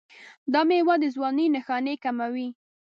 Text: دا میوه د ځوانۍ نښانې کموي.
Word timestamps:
دا 0.53 0.61
میوه 0.69 0.95
د 1.01 1.03
ځوانۍ 1.15 1.47
نښانې 1.55 1.95
کموي. 2.03 2.47